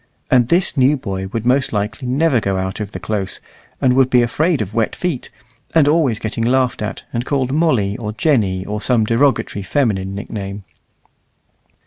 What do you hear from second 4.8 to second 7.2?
feet, and always getting laughed at,